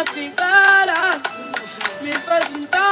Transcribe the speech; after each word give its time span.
Me 0.00 0.06
perguntam 2.26 2.89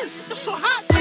It's 0.00 0.38
so 0.38 0.52
hot. 0.54 0.97